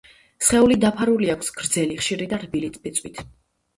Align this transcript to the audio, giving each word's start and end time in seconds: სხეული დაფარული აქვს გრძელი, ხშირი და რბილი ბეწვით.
სხეული 0.45 0.77
დაფარული 0.85 1.29
აქვს 1.35 1.53
გრძელი, 1.59 1.99
ხშირი 2.03 2.31
და 2.33 2.41
რბილი 2.45 2.73
ბეწვით. 2.87 3.23